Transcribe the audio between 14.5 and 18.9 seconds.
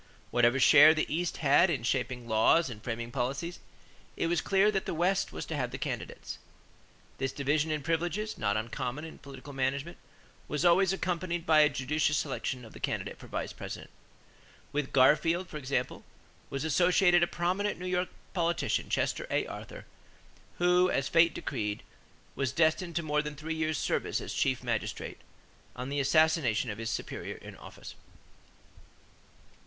With Garfield, for example, was associated a prominent New York politician,